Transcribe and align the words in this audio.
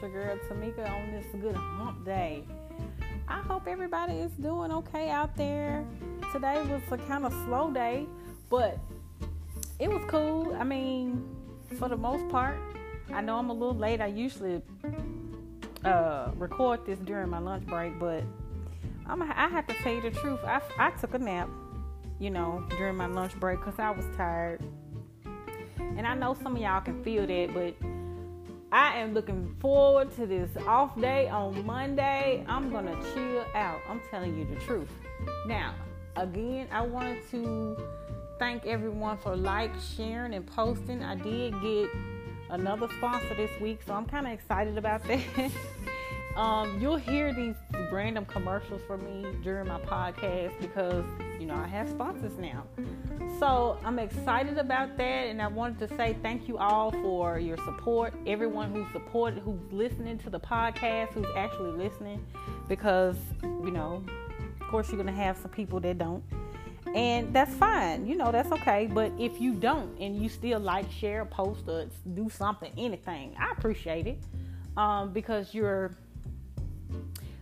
It's 0.00 0.02
your 0.02 0.12
girl 0.12 0.38
Tamika 0.48 0.88
on 0.88 1.10
this 1.10 1.26
good 1.42 1.56
hump 1.56 2.04
day. 2.04 2.44
I 3.26 3.40
hope 3.40 3.66
everybody 3.66 4.12
is 4.12 4.30
doing 4.30 4.70
okay 4.70 5.10
out 5.10 5.36
there. 5.36 5.84
Today 6.32 6.62
was 6.62 6.82
a 6.92 6.98
kind 7.08 7.26
of 7.26 7.32
slow 7.46 7.72
day, 7.72 8.06
but 8.48 8.78
it 9.80 9.90
was 9.90 10.00
cool. 10.06 10.54
I 10.54 10.62
mean, 10.62 11.28
for 11.80 11.88
the 11.88 11.96
most 11.96 12.28
part, 12.28 12.56
I 13.12 13.20
know 13.22 13.38
I'm 13.38 13.50
a 13.50 13.52
little 13.52 13.74
late. 13.74 14.00
I 14.00 14.06
usually 14.06 14.62
uh, 15.84 16.30
record 16.36 16.86
this 16.86 17.00
during 17.00 17.28
my 17.30 17.40
lunch 17.40 17.66
break, 17.66 17.98
but 17.98 18.22
I'm, 19.04 19.20
I 19.20 19.48
have 19.48 19.66
to 19.66 19.74
tell 19.82 19.94
you 19.94 20.02
the 20.02 20.12
truth. 20.12 20.38
I, 20.44 20.60
I 20.78 20.90
took 20.92 21.14
a 21.14 21.18
nap, 21.18 21.48
you 22.20 22.30
know, 22.30 22.64
during 22.78 22.94
my 22.94 23.06
lunch 23.06 23.34
break 23.40 23.58
because 23.58 23.80
I 23.80 23.90
was 23.90 24.04
tired. 24.16 24.62
And 25.76 26.06
I 26.06 26.14
know 26.14 26.36
some 26.40 26.54
of 26.54 26.62
y'all 26.62 26.82
can 26.82 27.02
feel 27.02 27.26
that, 27.26 27.52
but 27.52 27.87
I 28.70 28.98
am 28.98 29.14
looking 29.14 29.56
forward 29.60 30.14
to 30.16 30.26
this 30.26 30.50
off 30.66 30.98
day 31.00 31.28
on 31.28 31.64
Monday. 31.64 32.44
I'm 32.46 32.70
to 32.84 33.12
chill 33.14 33.44
out. 33.54 33.80
I'm 33.88 34.00
telling 34.10 34.36
you 34.36 34.44
the 34.44 34.60
truth. 34.60 34.90
Now, 35.46 35.74
again, 36.16 36.68
I 36.70 36.82
wanted 36.82 37.28
to 37.30 37.78
thank 38.38 38.66
everyone 38.66 39.16
for 39.18 39.34
like, 39.34 39.70
sharing, 39.96 40.34
and 40.34 40.46
posting. 40.46 41.02
I 41.02 41.14
did 41.14 41.54
get 41.62 41.88
another 42.50 42.88
sponsor 42.98 43.34
this 43.36 43.50
week, 43.58 43.80
so 43.86 43.94
I'm 43.94 44.04
kind 44.04 44.26
of 44.26 44.32
excited 44.34 44.76
about 44.76 45.02
that. 45.08 45.50
Um, 46.38 46.80
you'll 46.80 46.96
hear 46.96 47.32
these 47.32 47.56
random 47.90 48.24
commercials 48.24 48.80
for 48.86 48.96
me 48.96 49.26
during 49.42 49.66
my 49.66 49.80
podcast 49.80 50.58
because 50.60 51.04
you 51.40 51.46
know 51.46 51.56
I 51.56 51.66
have 51.66 51.88
sponsors 51.88 52.38
now. 52.38 52.64
So 53.40 53.76
I'm 53.84 53.98
excited 53.98 54.56
about 54.56 54.96
that, 54.98 55.26
and 55.26 55.42
I 55.42 55.48
wanted 55.48 55.88
to 55.88 55.96
say 55.96 56.16
thank 56.22 56.46
you 56.46 56.56
all 56.56 56.92
for 56.92 57.40
your 57.40 57.56
support. 57.58 58.14
Everyone 58.24 58.72
who 58.72 58.86
supported, 58.92 59.40
who's 59.40 59.60
listening 59.72 60.16
to 60.18 60.30
the 60.30 60.38
podcast, 60.38 61.08
who's 61.08 61.26
actually 61.36 61.72
listening, 61.72 62.24
because 62.68 63.16
you 63.42 63.72
know, 63.72 64.04
of 64.60 64.68
course, 64.68 64.88
you're 64.90 64.98
gonna 64.98 65.10
have 65.10 65.36
some 65.38 65.50
people 65.50 65.80
that 65.80 65.98
don't, 65.98 66.22
and 66.94 67.34
that's 67.34 67.54
fine. 67.56 68.06
You 68.06 68.14
know, 68.14 68.30
that's 68.30 68.52
okay. 68.52 68.86
But 68.86 69.10
if 69.18 69.40
you 69.40 69.54
don't, 69.54 69.98
and 69.98 70.16
you 70.16 70.28
still 70.28 70.60
like, 70.60 70.88
share, 70.92 71.24
post, 71.24 71.64
or 71.66 71.86
do 72.14 72.30
something, 72.30 72.70
anything, 72.78 73.34
I 73.40 73.50
appreciate 73.50 74.06
it 74.06 74.22
um, 74.76 75.12
because 75.12 75.52
you're 75.52 75.90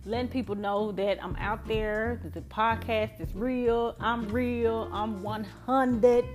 letting 0.07 0.29
people 0.29 0.55
know 0.55 0.93
that 0.93 1.21
I'm 1.21 1.35
out 1.35 1.67
there, 1.67 2.21
that 2.23 2.33
the 2.33 2.41
podcast 2.41 3.19
is 3.19 3.35
real, 3.35 3.95
I'm 3.99 4.29
real, 4.29 4.89
I'm 4.93 5.21
100. 5.21 6.25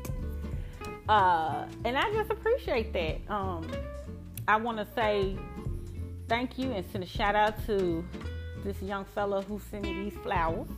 Uh, 1.09 1.65
and 1.85 1.97
I 1.97 2.13
just 2.13 2.31
appreciate 2.31 2.93
that. 2.93 3.33
Um, 3.33 3.67
I 4.47 4.57
want 4.57 4.77
to 4.77 4.87
say 4.95 5.37
thank 6.29 6.59
you 6.59 6.71
and 6.73 6.85
send 6.93 7.03
a 7.03 7.07
shout 7.07 7.35
out 7.35 7.65
to 7.67 8.05
this 8.63 8.81
young 8.83 9.07
fella 9.07 9.41
who 9.43 9.59
sent 9.71 9.85
me 9.85 10.11
these 10.11 10.19
flowers. 10.23 10.69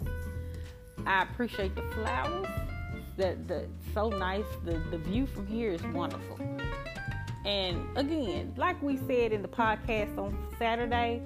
I 1.04 1.24
appreciate 1.24 1.74
the 1.74 1.82
flowers. 1.82 2.46
The, 3.16 3.36
the 3.46 3.66
so 3.92 4.08
nice. 4.08 4.46
The, 4.64 4.80
the 4.90 4.98
view 4.98 5.26
from 5.26 5.46
here 5.48 5.72
is 5.72 5.82
wonderful. 5.82 6.38
And 7.44 7.84
again, 7.96 8.54
like 8.56 8.80
we 8.82 8.96
said 8.98 9.32
in 9.32 9.42
the 9.42 9.48
podcast 9.48 10.16
on 10.16 10.36
Saturday, 10.58 11.22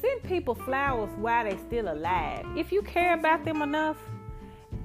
send 0.00 0.22
people 0.24 0.54
flowers 0.54 1.10
while 1.16 1.44
they're 1.44 1.58
still 1.58 1.92
alive. 1.92 2.44
If 2.56 2.72
you 2.72 2.82
care 2.82 3.14
about 3.14 3.44
them 3.44 3.62
enough 3.62 3.96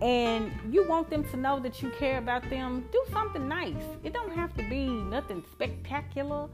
and 0.01 0.51
you 0.71 0.87
want 0.87 1.09
them 1.09 1.23
to 1.29 1.37
know 1.37 1.59
that 1.59 1.81
you 1.81 1.91
care 1.99 2.17
about 2.17 2.49
them, 2.49 2.85
do 2.91 3.03
something 3.11 3.47
nice. 3.47 3.83
It 4.03 4.13
don't 4.13 4.33
have 4.33 4.55
to 4.57 4.69
be 4.69 4.87
nothing 4.87 5.43
spectacular. 5.51 6.47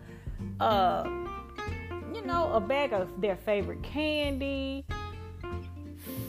Uh, 0.59 1.03
you 2.13 2.25
know, 2.25 2.51
a 2.53 2.59
bag 2.59 2.93
of 2.93 3.21
their 3.21 3.37
favorite 3.37 3.83
candy, 3.83 4.85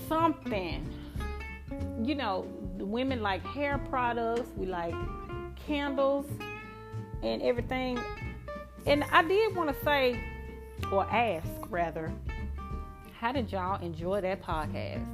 something. 0.08 0.88
You 2.02 2.14
know, 2.14 2.46
women 2.78 3.22
like 3.22 3.44
hair 3.44 3.78
products, 3.90 4.50
we 4.56 4.66
like 4.66 4.94
candles 5.66 6.26
and 7.22 7.42
everything. 7.42 7.98
And 8.86 9.04
I 9.12 9.22
did 9.22 9.54
want 9.56 9.76
to 9.76 9.84
say, 9.84 10.20
or 10.92 11.04
ask 11.10 11.46
rather, 11.68 12.12
how 13.18 13.32
did 13.32 13.50
y'all 13.50 13.82
enjoy 13.82 14.20
that 14.20 14.40
podcast? 14.40 15.04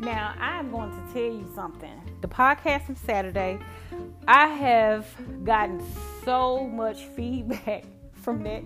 Now, 0.00 0.34
I'm 0.40 0.72
going 0.72 0.90
to 0.90 1.12
tell 1.12 1.22
you 1.22 1.48
something. 1.54 2.18
The 2.20 2.26
podcast 2.26 2.82
from 2.86 2.96
Saturday, 2.96 3.60
I 4.26 4.48
have 4.48 5.06
gotten 5.44 5.80
so 6.24 6.66
much 6.66 7.04
feedback 7.14 7.84
from 8.12 8.42
that 8.42 8.64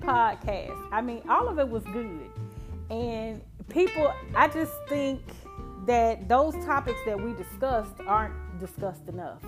podcast. 0.00 0.88
I 0.90 1.02
mean, 1.02 1.20
all 1.28 1.48
of 1.48 1.58
it 1.58 1.68
was 1.68 1.84
good. 1.84 2.30
And 2.88 3.42
people, 3.68 4.14
I 4.34 4.48
just 4.48 4.72
think 4.88 5.20
that 5.86 6.30
those 6.30 6.54
topics 6.64 7.00
that 7.04 7.20
we 7.20 7.34
discussed 7.34 7.92
aren't 8.06 8.58
discussed 8.58 9.06
enough. 9.08 9.42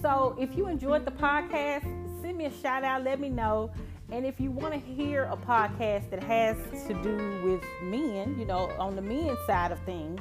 So 0.00 0.34
if 0.40 0.56
you 0.56 0.66
enjoyed 0.66 1.04
the 1.04 1.10
podcast, 1.10 1.82
send 2.22 2.38
me 2.38 2.46
a 2.46 2.52
shout 2.62 2.84
out, 2.84 3.04
let 3.04 3.20
me 3.20 3.28
know. 3.28 3.70
And 4.12 4.26
if 4.26 4.38
you 4.38 4.50
want 4.50 4.74
to 4.74 4.78
hear 4.78 5.24
a 5.24 5.36
podcast 5.38 6.10
that 6.10 6.22
has 6.22 6.54
to 6.86 6.92
do 7.02 7.40
with 7.42 7.62
men, 7.82 8.36
you 8.38 8.44
know, 8.44 8.70
on 8.78 8.94
the 8.94 9.00
men 9.00 9.34
side 9.46 9.72
of 9.72 9.80
things, 9.80 10.20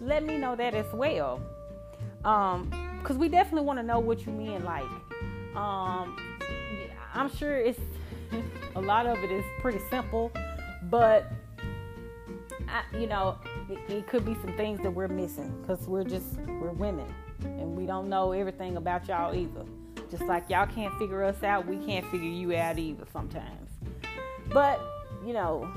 let 0.00 0.24
me 0.24 0.36
know 0.38 0.56
that 0.56 0.74
as 0.74 0.92
well. 0.92 1.40
Um, 2.24 2.68
because 3.00 3.16
we 3.16 3.28
definitely 3.28 3.64
want 3.64 3.78
to 3.78 3.84
know 3.84 4.00
what 4.00 4.26
you 4.26 4.32
men 4.32 4.64
like. 4.64 4.82
Um, 5.54 6.16
I'm 7.14 7.32
sure 7.36 7.56
it's 7.56 7.78
a 8.74 8.80
lot 8.80 9.06
of 9.06 9.18
it 9.18 9.30
is 9.30 9.44
pretty 9.60 9.80
simple, 9.88 10.32
but 10.90 11.30
I, 12.68 12.82
you 12.98 13.06
know, 13.06 13.38
it, 13.70 13.78
it 13.88 14.06
could 14.08 14.24
be 14.24 14.34
some 14.34 14.56
things 14.56 14.80
that 14.82 14.90
we're 14.90 15.06
missing 15.06 15.54
because 15.60 15.86
we're 15.86 16.02
just 16.02 16.40
we're 16.60 16.72
women 16.72 17.06
and 17.44 17.76
we 17.76 17.86
don't 17.86 18.08
know 18.08 18.32
everything 18.32 18.76
about 18.76 19.06
y'all 19.06 19.32
either. 19.32 19.64
Just 20.10 20.24
like 20.24 20.48
y'all 20.48 20.66
can't 20.66 20.94
figure 20.98 21.22
us 21.22 21.42
out, 21.42 21.66
we 21.66 21.76
can't 21.76 22.06
figure 22.06 22.28
you 22.28 22.54
out 22.54 22.78
either 22.78 23.04
sometimes. 23.12 23.70
But, 24.52 24.80
you 25.26 25.32
know, 25.32 25.70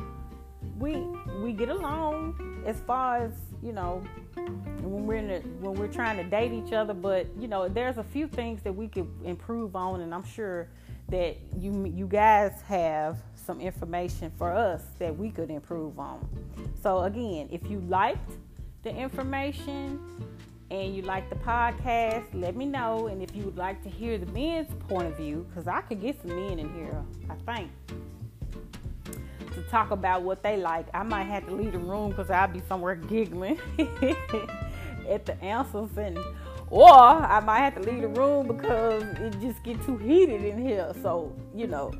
we 0.80 0.96
we 1.42 1.54
get 1.54 1.70
along 1.70 2.64
as 2.66 2.80
far 2.82 3.18
as, 3.18 3.32
you 3.62 3.74
know, 3.74 4.04
when 4.36 5.06
we're 5.06 5.16
in 5.16 5.42
when 5.62 5.74
we're 5.74 5.88
trying 5.88 6.18
to 6.18 6.24
date 6.24 6.52
each 6.52 6.74
other, 6.74 6.94
but 6.94 7.28
you 7.40 7.48
know, 7.48 7.68
there's 7.68 7.98
a 7.98 8.04
few 8.04 8.28
things 8.28 8.62
that 8.64 8.74
we 8.74 8.88
could 8.88 9.10
improve 9.24 9.76
on 9.76 10.02
and 10.02 10.14
I'm 10.14 10.26
sure 10.26 10.70
that 11.10 11.38
you 11.58 11.86
you 11.86 12.08
guys 12.08 12.62
have 12.68 13.18
some 13.36 13.60
information 13.60 14.32
for 14.38 14.52
us 14.52 14.82
that 15.00 15.16
we 15.16 15.30
could 15.30 15.50
improve 15.50 16.00
on. 16.00 16.28
So 16.82 17.04
again, 17.04 17.50
if 17.52 17.70
you 17.70 17.82
liked 17.82 18.32
the 18.84 18.96
information, 18.96 20.00
and 20.72 20.96
you 20.96 21.02
like 21.02 21.30
the 21.30 21.36
podcast, 21.36 22.24
let 22.34 22.56
me 22.56 22.66
know. 22.66 23.08
And 23.08 23.22
if 23.22 23.36
you 23.36 23.44
would 23.44 23.58
like 23.58 23.84
to 23.84 23.90
hear 23.90 24.18
the 24.18 24.26
men's 24.28 24.74
point 24.88 25.08
of 25.08 25.18
view, 25.18 25.46
because 25.50 25.68
I 25.68 25.82
could 25.82 26.02
get 26.02 26.20
some 26.22 26.34
men 26.34 26.60
in 26.60 26.74
here, 26.74 27.04
I 27.30 27.36
think, 27.54 27.72
to 29.54 29.62
talk 29.64 29.92
about 29.92 30.24
what 30.24 30.42
they 30.42 30.56
like. 30.56 30.88
I 30.94 31.04
might 31.04 31.26
have 31.26 31.46
to 31.48 31.54
leave 31.54 31.74
the 31.74 31.80
room 31.80 32.12
because 32.12 32.30
I'll 32.30 32.48
be 32.48 32.62
somewhere 32.70 32.96
giggling 32.96 33.60
at 35.10 35.26
the 35.26 35.38
answers, 35.42 35.90
and 35.98 36.18
or 36.70 36.90
I 36.90 37.42
might 37.42 37.60
have 37.60 37.76
to 37.76 37.82
leave 37.82 38.02
the 38.02 38.08
room 38.08 38.48
because 38.48 39.04
it 39.04 39.42
just 39.42 39.62
get 39.64 39.84
too 39.86 39.98
heated 39.98 40.42
in 40.46 40.66
here. 40.66 40.94
So 41.02 41.36
you 41.54 41.68
know. 41.68 41.92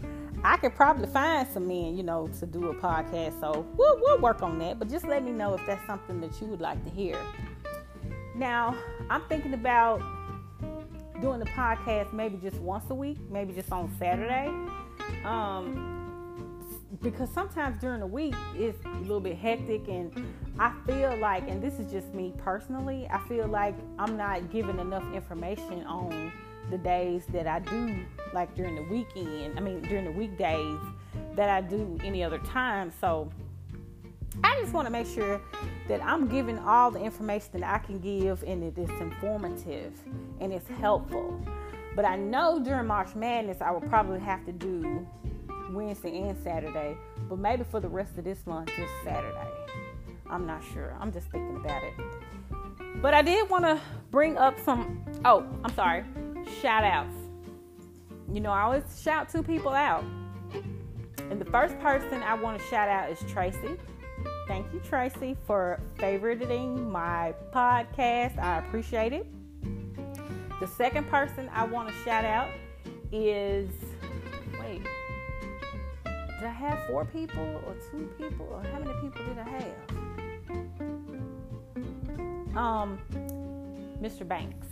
I 0.44 0.58
could 0.58 0.74
probably 0.74 1.06
find 1.06 1.48
some 1.48 1.68
men, 1.68 1.96
you 1.96 2.02
know, 2.02 2.28
to 2.40 2.48
do 2.48 2.70
a 2.70 2.74
podcast. 2.74 3.40
So 3.40 3.64
we'll, 3.78 4.00
we'll 4.02 4.20
work 4.22 4.42
on 4.42 4.58
that. 4.58 4.80
But 4.80 4.90
just 4.90 5.06
let 5.06 5.24
me 5.24 5.30
know 5.30 5.54
if 5.54 5.64
that's 5.68 5.86
something 5.86 6.20
that 6.22 6.42
you 6.42 6.48
would 6.48 6.62
like 6.62 6.84
to 6.84 6.90
hear. 6.90 7.16
Now, 8.42 8.76
I'm 9.12 9.22
thinking 9.30 9.54
about 9.54 10.02
doing 11.22 11.38
the 11.38 11.46
podcast 11.46 12.12
maybe 12.12 12.38
just 12.38 12.58
once 12.58 12.90
a 12.90 12.96
week, 12.96 13.20
maybe 13.30 13.54
just 13.54 13.72
on 13.72 13.96
Saturday. 14.00 14.48
Um, 15.24 16.58
because 17.04 17.30
sometimes 17.30 17.80
during 17.80 18.00
the 18.00 18.08
week 18.08 18.34
it's 18.56 18.84
a 18.84 19.00
little 19.02 19.20
bit 19.20 19.38
hectic, 19.38 19.88
and 19.88 20.12
I 20.58 20.74
feel 20.88 21.16
like, 21.18 21.48
and 21.48 21.62
this 21.62 21.76
is 21.76 21.92
just 21.92 22.16
me 22.16 22.34
personally, 22.40 23.08
I 23.12 23.20
feel 23.28 23.46
like 23.46 23.76
I'm 24.00 24.18
not 24.18 24.50
giving 24.50 24.80
enough 24.80 25.06
information 25.14 25.84
on 25.84 26.32
the 26.72 26.80
days 26.80 27.26
that 27.34 27.46
I 27.46 27.60
do, 27.60 27.96
like 28.34 28.56
during 28.56 28.74
the 28.74 28.84
weekend, 28.92 29.56
I 29.56 29.62
mean, 29.62 29.84
during 29.84 30.06
the 30.06 30.12
weekdays 30.14 30.80
that 31.36 31.50
I 31.50 31.62
do 31.62 31.96
any 32.04 32.24
other 32.24 32.40
time. 32.40 32.92
So, 33.02 33.30
I 34.44 34.60
just 34.62 34.74
want 34.74 34.88
to 34.88 34.92
make 34.92 35.08
sure 35.08 35.42
that 35.88 36.02
I'm 36.04 36.28
giving 36.28 36.58
all 36.60 36.92
the 36.92 37.00
information 37.00 37.50
that 37.54 37.64
I 37.64 37.78
can 37.80 38.00
give 38.00 38.44
and 38.44 38.64
it 38.64 38.78
is 38.78 38.90
informative 39.02 39.94
and 40.40 40.54
it's 40.54 40.68
helpful. 40.68 41.40
But 41.96 42.06
I 42.06 42.16
know 42.16 42.60
during 42.64 42.88
March 42.88 43.14
Madness, 43.16 43.62
I 43.62 43.72
will 43.72 43.82
probably 43.82 44.20
have 44.22 44.46
to 44.46 44.52
do 44.52 45.06
Wednesday 45.72 46.22
and 46.22 46.42
Saturday, 46.44 46.96
but 47.30 47.40
maybe 47.40 47.64
for 47.64 47.80
the 47.80 47.90
rest 47.90 48.18
of 48.18 48.24
this 48.24 48.46
month, 48.46 48.70
just 48.78 48.92
Saturday. 49.04 49.48
I'm 50.30 50.46
not 50.46 50.64
sure. 50.74 50.96
I'm 51.00 51.12
just 51.12 51.28
thinking 51.28 51.58
about 51.58 51.84
it. 51.84 51.94
But 53.02 53.14
I 53.14 53.22
did 53.22 53.50
want 53.50 53.66
to 53.66 53.80
bring 54.12 54.38
up 54.38 54.58
some, 54.60 55.04
oh, 55.26 55.46
I'm 55.64 55.74
sorry, 55.74 56.06
shout 56.62 56.84
outs. 56.84 57.16
You 58.32 58.40
know, 58.40 58.52
I 58.52 58.62
always 58.62 58.84
shout 59.02 59.30
two 59.30 59.44
people 59.44 59.72
out. 59.72 60.06
And 61.30 61.40
the 61.40 61.46
first 61.46 61.78
person 61.80 62.24
I 62.24 62.34
want 62.34 62.60
to 62.60 62.66
shout 62.68 62.88
out 62.88 63.10
is 63.10 63.20
Tracy. 63.32 63.78
Thank 64.52 64.74
you, 64.74 64.82
Tracy, 64.82 65.38
for 65.48 65.80
favoriting 65.98 66.92
my 66.92 67.34
podcast. 67.54 68.38
I 68.38 68.58
appreciate 68.58 69.14
it. 69.14 69.26
The 70.60 70.68
second 70.68 71.08
person 71.08 71.50
I 71.54 71.64
want 71.64 71.88
to 71.88 71.94
shout 72.04 72.26
out 72.26 72.50
is 73.14 73.70
wait, 74.60 74.82
did 76.04 76.44
I 76.44 76.50
have 76.50 76.86
four 76.90 77.06
people 77.06 77.62
or 77.66 77.76
two 77.90 78.10
people 78.18 78.46
or 78.52 78.62
how 78.62 78.80
many 78.80 78.92
people 79.00 79.24
did 79.24 79.40
I 79.40 79.50
have? 79.50 79.78
Um, 82.58 83.00
Mr. 84.02 84.28
Banks, 84.28 84.68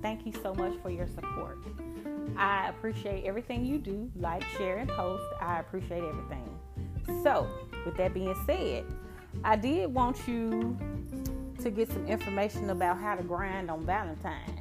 thank 0.00 0.26
you 0.26 0.32
so 0.44 0.54
much 0.54 0.74
for 0.80 0.90
your 0.90 1.08
support. 1.08 1.58
I 2.36 2.68
appreciate 2.68 3.24
everything 3.24 3.66
you 3.66 3.78
do, 3.78 4.12
like, 4.14 4.44
share, 4.56 4.76
and 4.76 4.88
post. 4.88 5.24
I 5.40 5.58
appreciate 5.58 6.04
everything. 6.04 6.48
So, 7.24 7.48
with 7.84 7.96
that 7.96 8.14
being 8.14 8.36
said, 8.46 8.84
I 9.44 9.56
did 9.56 9.92
want 9.92 10.26
you 10.26 10.76
to 11.62 11.70
get 11.70 11.90
some 11.90 12.06
information 12.06 12.70
about 12.70 12.98
how 12.98 13.14
to 13.14 13.22
grind 13.22 13.70
on 13.70 13.84
Valentine. 13.84 14.60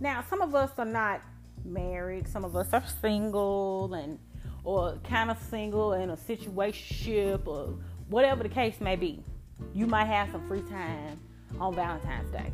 Now, 0.00 0.24
some 0.28 0.40
of 0.40 0.54
us 0.54 0.70
are 0.78 0.84
not 0.84 1.22
married, 1.64 2.26
some 2.26 2.44
of 2.44 2.56
us 2.56 2.72
are 2.72 2.84
single 3.00 3.94
and 3.94 4.18
or 4.64 4.98
kind 5.04 5.30
of 5.30 5.38
single 5.38 5.94
in 5.94 6.10
a 6.10 6.16
situationship 6.16 7.46
or 7.46 7.74
whatever 8.08 8.42
the 8.42 8.48
case 8.48 8.80
may 8.80 8.96
be. 8.96 9.22
You 9.74 9.86
might 9.86 10.04
have 10.06 10.30
some 10.30 10.46
free 10.46 10.62
time 10.62 11.18
on 11.60 11.74
Valentine's 11.74 12.30
Day. 12.30 12.52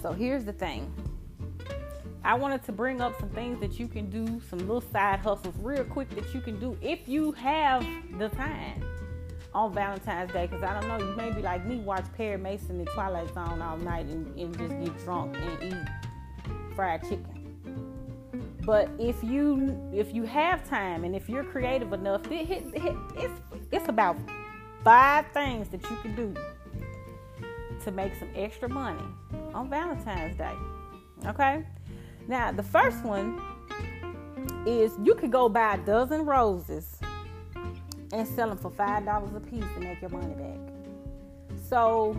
So 0.00 0.12
here's 0.12 0.44
the 0.44 0.52
thing. 0.52 0.92
I 2.22 2.34
wanted 2.34 2.64
to 2.64 2.72
bring 2.72 3.00
up 3.02 3.18
some 3.20 3.28
things 3.30 3.60
that 3.60 3.78
you 3.78 3.86
can 3.86 4.08
do, 4.08 4.40
some 4.48 4.60
little 4.60 4.80
side 4.80 5.20
hustles 5.20 5.54
real 5.58 5.84
quick 5.84 6.08
that 6.10 6.32
you 6.34 6.40
can 6.40 6.58
do 6.58 6.76
if 6.80 7.06
you 7.06 7.32
have 7.32 7.86
the 8.18 8.30
time 8.30 8.82
on 9.54 9.72
Valentine's 9.72 10.32
Day. 10.32 10.46
Because 10.46 10.62
I 10.62 10.78
don't 10.78 10.88
know, 10.88 10.98
you 10.98 11.16
may 11.16 11.30
be 11.30 11.42
like 11.42 11.64
me, 11.64 11.76
watch 11.76 12.04
Perry 12.16 12.38
Mason 12.38 12.78
and 12.78 12.88
Twilight 12.88 13.32
Zone 13.34 13.62
all 13.62 13.76
night 13.76 14.06
and, 14.06 14.34
and 14.38 14.56
just 14.58 14.78
get 14.78 15.04
drunk 15.04 15.36
and 15.36 15.72
eat 15.72 16.54
fried 16.74 17.02
chicken. 17.02 17.34
But 18.64 18.88
if 18.98 19.22
you 19.22 19.78
if 19.92 20.14
you 20.14 20.24
have 20.24 20.66
time 20.68 21.04
and 21.04 21.14
if 21.14 21.28
you're 21.28 21.44
creative 21.44 21.92
enough, 21.92 22.26
it, 22.30 22.50
it, 22.50 22.64
it, 22.74 22.96
it's 23.16 23.40
it's 23.70 23.88
about 23.88 24.16
five 24.82 25.26
things 25.32 25.68
that 25.68 25.82
you 25.82 25.96
can 25.96 26.14
do 26.14 26.34
to 27.84 27.90
make 27.90 28.14
some 28.14 28.30
extra 28.34 28.68
money 28.68 29.04
on 29.52 29.68
Valentine's 29.68 30.36
Day. 30.36 30.54
Okay? 31.26 31.64
Now, 32.26 32.52
the 32.52 32.62
first 32.62 33.04
one 33.04 33.40
is 34.66 34.92
you 35.02 35.14
could 35.14 35.30
go 35.30 35.48
buy 35.48 35.74
a 35.74 35.78
dozen 35.78 36.24
roses 36.24 36.98
and 38.14 38.28
sell 38.28 38.48
them 38.48 38.58
for 38.58 38.70
five 38.70 39.04
dollars 39.04 39.34
a 39.34 39.40
piece 39.40 39.64
to 39.74 39.80
make 39.80 40.00
your 40.00 40.10
money 40.10 40.34
back. 40.34 40.58
So 41.68 42.18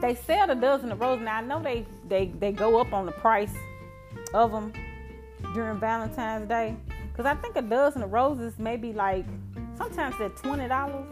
they 0.00 0.14
sell 0.14 0.50
a 0.50 0.54
dozen 0.54 0.90
of 0.92 1.00
roses. 1.00 1.24
Now 1.24 1.36
I 1.36 1.40
know 1.42 1.62
they 1.62 1.86
they 2.08 2.26
they 2.40 2.52
go 2.52 2.80
up 2.80 2.92
on 2.92 3.06
the 3.06 3.12
price 3.12 3.54
of 4.32 4.50
them 4.50 4.72
during 5.54 5.78
Valentine's 5.78 6.48
Day 6.48 6.74
because 7.10 7.26
I 7.26 7.34
think 7.36 7.56
a 7.56 7.62
dozen 7.62 8.02
of 8.02 8.12
roses 8.12 8.54
maybe 8.58 8.92
like 8.92 9.24
sometimes 9.78 10.16
they're 10.18 10.30
twenty 10.30 10.66
dollars, 10.66 11.06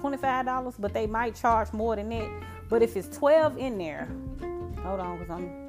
twenty 0.00 0.16
five 0.16 0.44
dollars, 0.44 0.74
but 0.78 0.92
they 0.92 1.06
might 1.06 1.36
charge 1.36 1.72
more 1.72 1.94
than 1.94 2.08
that. 2.08 2.28
But 2.68 2.82
if 2.82 2.96
it's 2.96 3.16
twelve 3.16 3.56
in 3.56 3.78
there, 3.78 4.08
hold 4.82 4.98
on, 4.98 5.18
because 5.18 5.30
I'm 5.30 5.63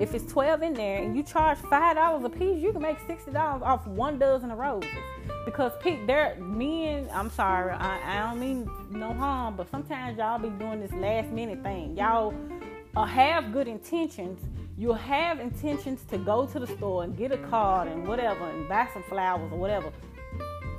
if 0.00 0.14
it's 0.14 0.30
12 0.32 0.62
in 0.62 0.74
there 0.74 1.02
and 1.02 1.16
you 1.16 1.22
charge 1.22 1.58
$5 1.58 2.24
a 2.24 2.28
piece, 2.28 2.62
you 2.62 2.72
can 2.72 2.82
make 2.82 2.98
$60 3.00 3.62
off 3.62 3.86
one 3.86 4.18
dozen 4.18 4.50
of 4.50 4.58
roses. 4.58 4.88
Because 5.44 5.72
they're 6.06 6.36
men, 6.36 7.08
I'm 7.12 7.30
sorry, 7.30 7.72
I, 7.72 8.00
I 8.04 8.28
don't 8.28 8.40
mean 8.40 8.70
no 8.90 9.12
harm, 9.12 9.56
but 9.56 9.70
sometimes 9.70 10.18
y'all 10.18 10.38
be 10.38 10.50
doing 10.50 10.80
this 10.80 10.92
last 10.92 11.30
minute 11.30 11.62
thing. 11.62 11.96
Y'all 11.96 12.34
uh, 12.96 13.04
have 13.04 13.52
good 13.52 13.66
intentions. 13.66 14.40
You'll 14.76 14.94
have 14.94 15.40
intentions 15.40 16.02
to 16.10 16.18
go 16.18 16.46
to 16.46 16.60
the 16.60 16.66
store 16.66 17.02
and 17.02 17.16
get 17.16 17.32
a 17.32 17.38
card 17.38 17.88
and 17.88 18.06
whatever 18.06 18.48
and 18.48 18.68
buy 18.68 18.88
some 18.92 19.02
flowers 19.04 19.50
or 19.52 19.58
whatever. 19.58 19.92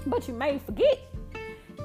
But 0.06 0.28
you 0.28 0.34
may 0.34 0.60
forget. 0.60 1.00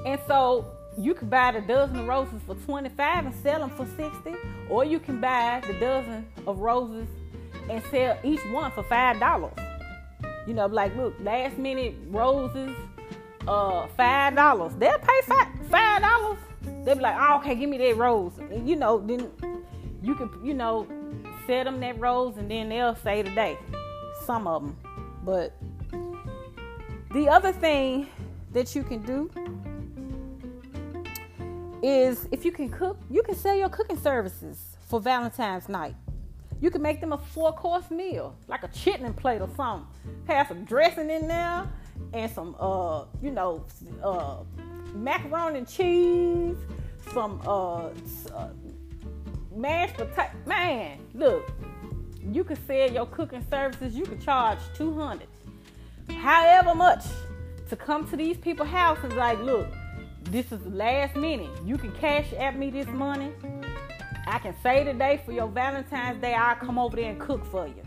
And 0.05 0.19
so 0.27 0.65
you 0.97 1.13
can 1.13 1.27
buy 1.27 1.51
the 1.51 1.61
dozen 1.61 1.99
of 1.99 2.07
roses 2.07 2.41
for 2.45 2.55
25 2.55 3.25
and 3.25 3.35
sell 3.35 3.59
them 3.59 3.69
for 3.71 3.85
60 3.85 4.33
or 4.69 4.85
you 4.85 4.99
can 4.99 5.19
buy 5.19 5.61
the 5.67 5.73
dozen 5.73 6.25
of 6.47 6.59
roses 6.59 7.07
and 7.69 7.83
sell 7.91 8.17
each 8.23 8.41
one 8.51 8.71
for 8.71 8.83
five 8.83 9.19
dollars. 9.19 9.53
You 10.47 10.53
know, 10.53 10.67
like 10.67 10.95
look, 10.95 11.15
last 11.19 11.57
minute 11.57 11.95
roses, 12.07 12.75
uh, 13.47 13.87
five 13.97 14.35
dollars. 14.35 14.73
They'll 14.75 14.99
pay 14.99 15.21
five 15.25 15.47
five 15.69 16.01
dollars. 16.01 16.37
They'll 16.83 16.95
be 16.95 17.01
like, 17.01 17.15
oh, 17.19 17.37
okay, 17.37 17.55
give 17.55 17.69
me 17.69 17.77
that 17.79 17.97
rose. 17.97 18.37
And, 18.37 18.67
you 18.67 18.75
know, 18.75 18.99
then 18.99 19.31
you 20.01 20.15
can, 20.15 20.29
you 20.43 20.53
know, 20.53 20.87
sell 21.47 21.63
them 21.63 21.79
that 21.79 21.99
rose, 21.99 22.37
and 22.37 22.49
then 22.49 22.69
they'll 22.69 22.95
say 22.95 23.23
today. 23.23 23.57
Some 24.23 24.47
of 24.47 24.63
them, 24.63 24.77
but 25.23 25.53
the 27.13 27.29
other 27.29 27.51
thing 27.51 28.07
that 28.53 28.75
you 28.75 28.83
can 28.83 29.01
do 29.01 29.29
is 31.83 32.27
if 32.31 32.43
you 32.45 32.51
can 32.51 32.69
cook, 32.69 32.97
you 33.09 33.21
can 33.21 33.35
sell 33.35 33.55
your 33.55 33.69
cooking 33.69 33.97
services 33.97 34.77
for 34.87 34.99
Valentine's 34.99 35.69
night. 35.69 35.95
You 36.61 36.71
can 36.71 36.81
make 36.81 37.01
them 37.01 37.11
a 37.11 37.17
four 37.17 37.53
course 37.53 37.91
meal, 37.91 38.35
like 38.47 38.63
a 38.63 38.67
chitlin 38.69 39.15
plate 39.15 39.41
or 39.41 39.49
something. 39.55 39.87
Have 40.27 40.47
some 40.47 40.63
dressing 40.63 41.09
in 41.09 41.27
there 41.27 41.67
and 42.13 42.31
some, 42.31 42.55
uh, 42.59 43.05
you 43.21 43.31
know, 43.31 43.65
uh, 44.03 44.37
macaroni 44.93 45.59
and 45.59 45.67
cheese, 45.67 46.57
some 47.13 47.41
uh, 47.45 47.87
uh 48.33 48.49
mashed 49.53 49.95
potato. 49.95 50.31
Man, 50.45 50.99
look, 51.13 51.51
you 52.31 52.43
can 52.43 52.57
sell 52.65 52.89
your 52.89 53.05
cooking 53.05 53.45
services. 53.49 53.95
You 53.95 54.05
can 54.05 54.19
charge 54.19 54.59
two 54.75 54.93
hundred, 54.93 55.27
however 56.09 56.73
much, 56.73 57.03
to 57.69 57.75
come 57.75 58.07
to 58.09 58.15
these 58.15 58.37
people's 58.37 58.69
houses. 58.69 59.13
Like, 59.13 59.39
look, 59.39 59.67
this 60.23 60.51
is 60.51 60.61
the 60.61 60.69
last 60.69 61.15
minute. 61.15 61.49
You 61.65 61.77
can 61.77 61.91
cash 61.93 62.31
at 62.33 62.57
me 62.57 62.69
this 62.69 62.87
money 62.87 63.31
I 64.27 64.39
can 64.39 64.55
say 64.63 64.83
today 64.83 65.21
for 65.23 65.31
your 65.31 65.47
Valentine's 65.47 66.19
Day, 66.19 66.33
I'll 66.33 66.55
come 66.55 66.79
over 66.79 66.95
there 66.95 67.11
and 67.11 67.19
cook 67.19 67.45
for 67.45 67.67
you. 67.67 67.83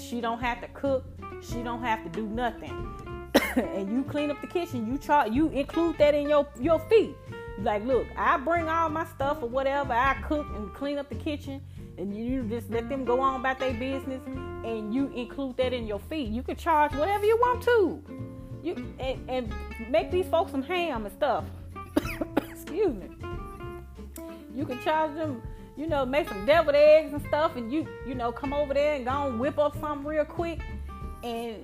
She 0.00 0.20
don't 0.20 0.40
have 0.40 0.60
to 0.60 0.68
cook. 0.68 1.04
She 1.40 1.62
don't 1.62 1.82
have 1.82 2.02
to 2.02 2.08
do 2.08 2.26
nothing. 2.26 3.30
and 3.56 3.90
you 3.90 4.02
clean 4.02 4.30
up 4.30 4.40
the 4.40 4.48
kitchen. 4.48 4.86
You 4.90 4.98
try. 4.98 5.26
You 5.26 5.48
include 5.50 5.98
that 5.98 6.14
in 6.14 6.28
your 6.28 6.48
your 6.60 6.80
fee. 6.90 7.14
Like, 7.60 7.84
look, 7.84 8.06
I 8.16 8.36
bring 8.36 8.68
all 8.68 8.88
my 8.88 9.06
stuff 9.06 9.42
or 9.42 9.48
whatever. 9.48 9.92
I 9.92 10.14
cook 10.26 10.46
and 10.56 10.74
clean 10.74 10.98
up 10.98 11.08
the 11.08 11.14
kitchen, 11.14 11.62
and 11.98 12.16
you 12.16 12.42
just 12.42 12.68
let 12.70 12.88
them 12.88 13.04
go 13.04 13.20
on 13.20 13.40
about 13.40 13.60
their 13.60 13.72
business, 13.72 14.20
and 14.26 14.92
you 14.92 15.08
include 15.14 15.56
that 15.58 15.72
in 15.72 15.86
your 15.86 16.00
fee. 16.00 16.24
You 16.24 16.42
can 16.42 16.56
charge 16.56 16.92
whatever 16.94 17.24
you 17.24 17.36
want 17.36 17.62
to. 17.62 18.02
You 18.62 18.94
and, 18.98 19.30
and 19.30 19.54
make 19.88 20.10
these 20.10 20.26
folks 20.26 20.50
some 20.50 20.62
ham 20.62 21.06
and 21.06 21.14
stuff. 21.14 21.44
Excuse 22.50 22.94
me. 22.94 23.08
You 24.54 24.64
can 24.64 24.80
charge 24.82 25.14
them 25.14 25.42
you 25.76 25.86
know, 25.86 26.06
make 26.06 26.28
some 26.28 26.46
deviled 26.46 26.74
eggs 26.74 27.12
and 27.12 27.22
stuff, 27.26 27.56
and 27.56 27.72
you, 27.72 27.86
you 28.06 28.14
know, 28.14 28.32
come 28.32 28.52
over 28.52 28.72
there 28.72 28.94
and 28.94 29.04
go 29.04 29.28
and 29.28 29.38
whip 29.38 29.58
up 29.58 29.78
something 29.80 30.06
real 30.06 30.24
quick, 30.24 30.60
and 31.22 31.56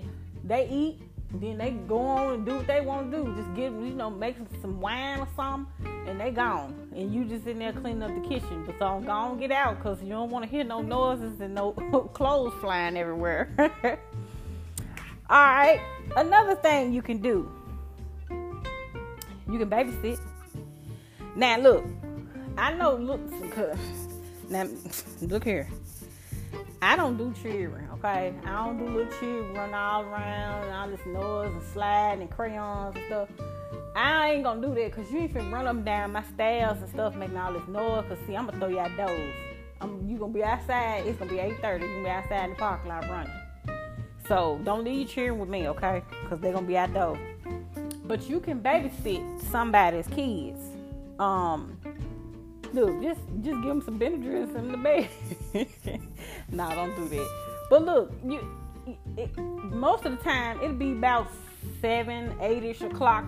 they 0.45 0.69
eat. 0.69 1.01
Then 1.35 1.57
they 1.57 1.71
go 1.71 1.99
on 1.99 2.35
and 2.35 2.47
do 2.47 2.57
what 2.57 2.67
they 2.67 2.83
want 2.83 3.11
to 3.11 3.17
do. 3.17 3.35
Just 3.35 3.55
get, 3.55 3.73
you 3.73 3.95
know, 3.95 4.11
make 4.11 4.37
some 4.61 4.83
wine 4.83 5.21
or 5.21 5.29
something, 5.35 5.67
and 6.07 6.21
they 6.21 6.31
gone. 6.31 6.91
And 6.95 7.15
you 7.15 7.25
just 7.25 7.47
in 7.47 7.59
there 7.59 7.73
cleaning 7.73 8.03
up 8.03 8.15
the 8.15 8.29
kitchen. 8.29 8.65
But 8.67 8.75
so 8.79 9.01
go 9.01 9.11
on, 9.11 9.39
get 9.41 9.51
out, 9.51 9.83
cause 9.83 10.03
you 10.03 10.11
don't 10.11 10.29
want 10.29 10.45
to 10.45 10.51
hear 10.51 10.63
no 10.63 10.83
noises 10.83 11.41
and 11.41 11.55
no 11.55 11.73
clothes 12.13 12.53
flying 12.61 12.99
everywhere. 12.99 13.49
All 15.31 15.43
right, 15.43 15.81
another 16.17 16.55
thing 16.57 16.93
you 16.93 17.01
can 17.01 17.23
do. 17.23 17.51
You 18.29 19.59
can 19.59 19.71
babysit. 19.71 20.21
Now 21.35 21.57
look, 21.57 21.87
I 22.59 22.75
know 22.75 22.99
because 23.41 23.79
now 24.53 24.69
look 25.23 25.45
here. 25.45 25.69
I 26.81 26.97
don't 26.97 27.17
do 27.17 27.33
cheering, 27.43 27.89
okay? 27.95 28.35
I 28.45 28.65
don't 28.65 28.79
do 28.79 28.85
little 28.87 29.13
cheering, 29.19 29.55
run 29.55 29.73
all 29.73 30.03
around 30.03 30.65
and 30.65 30.73
all 30.75 30.89
this 30.89 31.07
noise 31.07 31.53
and 31.53 31.63
slide 31.73 32.19
and 32.19 32.29
crayons 32.31 32.97
and 32.97 33.05
stuff. 33.07 33.29
I 33.95 34.33
ain't 34.33 34.45
gonna 34.45 34.61
do 34.61 34.75
that 34.75 34.95
because 34.95 35.11
you 35.13 35.21
ain't 35.21 35.33
finna 35.33 35.53
run 35.53 35.65
them 35.65 35.85
down 35.85 36.13
my 36.13 36.25
stairs 36.35 36.79
and 36.81 36.89
stuff 36.91 37.15
making 37.15 37.37
all 37.37 37.53
this 37.53 37.67
noise. 37.69 38.05
Cause 38.09 38.19
see, 38.27 38.37
I'm 38.37 38.47
gonna 38.47 38.59
throw 38.59 38.69
you 38.69 38.81
outdoors. 38.81 39.35
I'm, 39.81 40.09
you 40.09 40.19
gonna 40.19 40.33
be 40.33 40.43
outside. 40.43 41.07
It's 41.07 41.19
gonna 41.19 41.31
be 41.31 41.39
8:30. 41.39 41.83
You 41.83 41.87
gonna 41.89 42.05
be 42.05 42.11
outside 42.11 42.45
in 42.45 42.51
the 42.51 42.57
parking 42.57 42.89
lot 42.89 43.09
running. 43.09 43.33
So 44.27 44.61
don't 44.65 44.85
leave 44.85 45.09
cheering 45.09 45.39
with 45.39 45.49
me, 45.49 45.69
okay? 45.69 46.03
Cause 46.29 46.41
they're 46.41 46.53
gonna 46.53 46.67
be 46.67 46.77
out 46.77 46.97
outdoors. 46.97 47.21
But 48.05 48.29
you 48.29 48.41
can 48.41 48.61
babysit 48.61 49.41
somebody's 49.51 50.09
kids. 50.09 50.61
Um, 51.19 51.79
Look, 52.73 53.03
just 53.03 53.21
just 53.43 53.63
give 53.63 53.65
them 53.65 53.83
some 53.83 53.99
Benadryl 53.99 54.55
and 54.57 54.73
the 54.73 54.79
bed. 54.79 55.09
nah, 56.51 56.75
don't 56.75 56.97
do 56.97 57.09
that. 57.09 57.29
But 57.69 57.85
look, 57.85 58.13
you 58.27 58.41
it, 59.17 59.37
most 59.37 60.05
of 60.05 60.17
the 60.17 60.25
time 60.25 60.59
it'll 60.63 60.77
be 60.77 60.93
about 60.93 61.29
seven, 61.81 62.35
eight-ish 62.41 62.81
o'clock, 62.81 63.25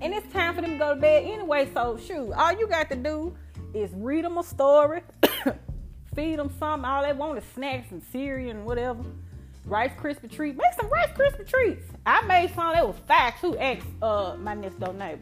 and 0.00 0.14
it's 0.14 0.30
time 0.32 0.54
for 0.54 0.62
them 0.62 0.72
to 0.72 0.78
go 0.78 0.94
to 0.94 1.00
bed 1.00 1.24
anyway. 1.24 1.68
So 1.74 1.98
shoot, 1.98 2.32
all 2.32 2.52
you 2.52 2.66
got 2.66 2.88
to 2.90 2.96
do 2.96 3.36
is 3.74 3.90
read 3.94 4.24
them 4.24 4.38
a 4.38 4.42
story, 4.42 5.02
feed 6.14 6.38
them 6.38 6.50
something. 6.58 6.88
All 6.88 7.02
they 7.02 7.12
want 7.12 7.38
is 7.38 7.44
snacks 7.54 7.90
and 7.90 8.02
cereal 8.10 8.50
and 8.50 8.64
whatever. 8.64 9.04
Rice 9.66 9.92
Krispie 10.00 10.30
treats. 10.30 10.56
Make 10.56 10.72
some 10.80 10.88
Rice 10.88 11.10
Krispie 11.10 11.46
treats. 11.46 11.84
I 12.06 12.22
made 12.22 12.54
some 12.54 12.72
that 12.72 12.86
was 12.86 12.96
fat 13.06 13.34
too. 13.40 13.54
Ex 13.58 13.84
uh 14.00 14.36
my 14.38 14.54
next 14.54 14.80
door 14.80 14.94
neighbor. 14.94 15.20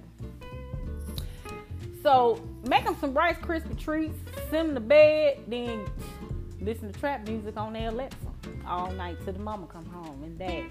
So 2.03 2.41
make 2.69 2.85
them 2.85 2.97
some 3.01 3.15
Rice 3.15 3.37
Krispie 3.37 3.79
treats. 3.79 4.19
Send 4.51 4.69
them 4.69 4.75
to 4.75 4.81
bed. 4.81 5.39
Then 5.47 5.85
listen 6.61 6.93
to 6.93 6.99
trap 6.99 7.27
music 7.27 7.57
on 7.57 7.73
their 7.73 7.91
Alexa 7.91 8.17
all 8.67 8.91
night 8.93 9.17
till 9.25 9.33
the 9.33 9.39
mama 9.39 9.67
come 9.67 9.87
home 9.87 10.23
and 10.23 10.39
dad. 10.39 10.65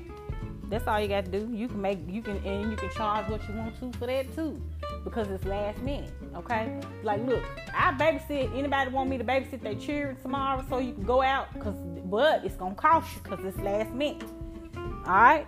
That's 0.68 0.88
all 0.88 1.00
you 1.00 1.08
got 1.08 1.26
to 1.26 1.32
do. 1.32 1.54
You 1.54 1.68
can 1.68 1.82
make 1.82 2.00
you 2.08 2.22
can 2.22 2.38
and 2.38 2.72
you 2.72 2.78
can 2.78 2.90
charge 2.90 3.30
what 3.30 3.48
you 3.48 3.56
want 3.56 3.80
to 3.80 3.98
for 4.00 4.08
that 4.08 4.34
too, 4.36 4.60
because 5.04 5.30
it's 5.30 5.46
last 5.46 5.80
minute. 5.80 6.12
Okay, 6.36 6.80
like 7.04 7.24
look, 7.26 7.44
I 7.74 7.92
babysit. 7.94 8.58
Anybody 8.58 8.90
want 8.90 9.10
me 9.10 9.18
to 9.18 9.24
babysit 9.24 9.62
their 9.62 9.76
children 9.76 10.18
tomorrow 10.22 10.66
so 10.68 10.80
you 10.80 10.94
can 10.94 11.04
go 11.04 11.22
out? 11.22 11.48
Cause 11.60 11.76
but 12.06 12.44
it's 12.44 12.56
gonna 12.56 12.76
cost 12.76 13.14
you 13.16 13.22
because 13.22 13.46
it's 13.46 13.58
last 13.60 13.92
minute. 13.92 14.24
All 14.76 15.14
right. 15.14 15.48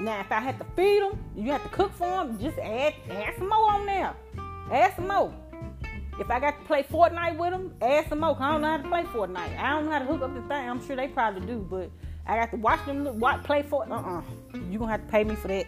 Now 0.00 0.20
if 0.20 0.30
I 0.30 0.40
had 0.40 0.58
to 0.58 0.66
feed 0.76 1.02
them, 1.02 1.18
you 1.34 1.50
have 1.52 1.62
to 1.62 1.70
cook 1.70 1.92
for 1.92 2.06
them. 2.06 2.38
Just 2.38 2.58
add 2.58 2.94
add 3.10 3.34
some 3.38 3.48
more 3.48 3.72
on 3.72 3.86
there. 3.86 4.14
Add 4.70 4.96
some 4.96 5.08
more. 5.08 5.32
If 6.18 6.30
I 6.30 6.40
got 6.40 6.58
to 6.58 6.64
play 6.66 6.82
Fortnite 6.82 7.36
with 7.36 7.50
them, 7.50 7.74
add 7.82 8.08
some 8.08 8.20
more. 8.20 8.36
I 8.40 8.52
don't 8.52 8.62
know 8.62 8.70
how 8.70 8.76
to 8.78 8.88
play 8.88 9.02
Fortnite. 9.02 9.58
I 9.58 9.70
don't 9.70 9.84
know 9.84 9.92
how 9.92 9.98
to 9.98 10.04
hook 10.06 10.22
up 10.22 10.34
the 10.34 10.40
thing. 10.42 10.68
I'm 10.68 10.84
sure 10.86 10.96
they 10.96 11.08
probably 11.08 11.46
do, 11.46 11.66
but 11.68 11.90
I 12.26 12.36
got 12.36 12.50
to 12.52 12.56
watch 12.56 12.84
them 12.86 13.04
play 13.44 13.62
Fortnite. 13.62 13.90
Uh-uh. 13.90 14.22
You're 14.54 14.78
going 14.78 14.80
to 14.80 14.86
have 14.86 15.04
to 15.04 15.08
pay 15.08 15.24
me 15.24 15.34
for 15.34 15.48
that. 15.48 15.66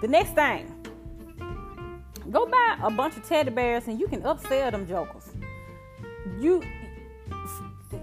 The 0.00 0.08
next 0.08 0.34
thing, 0.34 0.72
go 2.30 2.46
buy 2.46 2.78
a 2.82 2.90
bunch 2.90 3.16
of 3.16 3.26
teddy 3.26 3.50
bears 3.50 3.88
and 3.88 3.98
you 3.98 4.08
can 4.08 4.22
upsell 4.22 4.70
them 4.70 4.86
jokers. 4.86 5.28
You 6.38 6.62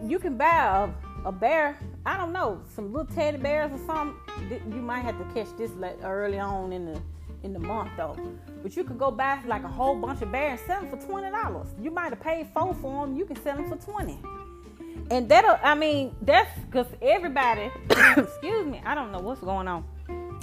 you 0.04 0.18
can 0.18 0.38
buy 0.38 0.90
a, 1.24 1.28
a 1.28 1.32
bear, 1.32 1.78
I 2.06 2.18
don't 2.18 2.34
know, 2.34 2.62
some 2.74 2.92
little 2.94 3.14
teddy 3.14 3.38
bears 3.38 3.72
or 3.72 3.80
something. 3.86 4.74
You 4.74 4.82
might 4.82 5.02
have 5.02 5.18
to 5.20 5.26
catch 5.34 5.56
this 5.58 5.72
early 6.04 6.40
on 6.40 6.74
in 6.74 6.86
the 6.86 7.02
in 7.44 7.54
the 7.54 7.60
month 7.60 7.92
though. 7.98 8.18
But 8.62 8.76
you 8.76 8.84
could 8.84 8.98
go 8.98 9.12
buy 9.12 9.40
like 9.46 9.64
a 9.64 9.68
whole 9.68 9.96
bunch 9.96 10.22
of 10.22 10.32
bears 10.32 10.60
and 10.60 10.68
sell 10.68 10.82
them 10.82 10.90
for 10.90 11.06
twenty 11.06 11.30
dollars. 11.30 11.68
You 11.82 11.92
might 11.92 12.10
have 12.10 12.22
paid 12.22 12.48
four 12.54 12.74
for 12.76 13.06
them. 13.06 13.16
You 13.16 13.26
can 13.26 13.42
sell 13.44 13.56
them 13.56 13.70
for 13.70 13.78
twenty. 13.78 14.18
And 15.12 15.28
that'll, 15.30 15.60
I 15.62 15.76
mean, 15.76 16.16
that's 16.22 16.50
because 16.62 16.88
everybody, 17.02 17.70
excuse 18.18 18.66
me, 18.66 18.82
I 18.86 18.96
don't 18.96 19.12
know 19.12 19.20
what's 19.20 19.42
going 19.42 19.68
on. 19.68 19.84